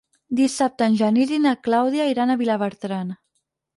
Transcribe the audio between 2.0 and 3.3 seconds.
iran a Vilabertran.